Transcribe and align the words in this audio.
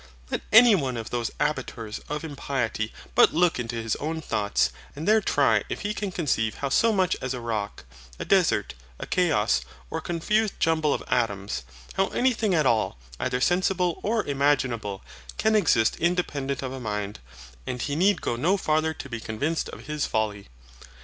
Let 0.31 0.41
any 0.51 0.73
one 0.73 0.97
of 0.97 1.11
those 1.11 1.29
abettors 1.39 1.99
of 2.09 2.23
impiety 2.23 2.91
but 3.13 3.35
look 3.35 3.59
into 3.59 3.75
his 3.75 3.95
own 3.97 4.19
thoughts, 4.19 4.71
and 4.95 5.07
there 5.07 5.21
try 5.21 5.63
if 5.69 5.81
he 5.81 5.93
can 5.93 6.11
conceive 6.11 6.55
how 6.55 6.69
so 6.69 6.91
much 6.91 7.15
as 7.21 7.35
a 7.35 7.39
rock, 7.39 7.85
a 8.17 8.25
desert, 8.25 8.73
a 8.97 9.05
chaos, 9.05 9.61
or 9.91 10.01
confused 10.01 10.55
jumble 10.59 10.91
of 10.91 11.03
atoms; 11.07 11.63
how 11.97 12.07
anything 12.07 12.55
at 12.55 12.65
all, 12.65 12.97
either 13.19 13.39
sensible 13.39 13.99
or 14.01 14.25
imaginable, 14.25 15.03
can 15.37 15.55
exist 15.55 15.97
independent 15.97 16.63
of 16.63 16.73
a 16.73 16.79
Mind, 16.79 17.19
and 17.67 17.83
he 17.83 17.95
need 17.95 18.23
go 18.23 18.35
no 18.35 18.57
farther 18.57 18.95
to 18.95 19.07
be 19.07 19.19
convinced 19.19 19.69
of 19.69 19.85
his 19.85 20.07
folly. 20.07 20.47